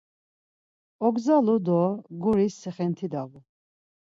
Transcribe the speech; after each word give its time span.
Ogzalu 1.09 1.55
do 1.67 1.77
guris 2.25 2.59
sixinti 2.63 3.11
davu. 3.17 3.47